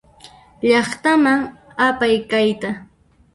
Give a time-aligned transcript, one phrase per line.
[0.67, 1.39] Llaqtaman
[1.87, 2.69] apay kayta.